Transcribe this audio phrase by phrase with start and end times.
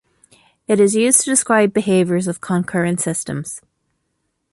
[0.67, 3.61] It is used to describe behaviours of concurrent systems.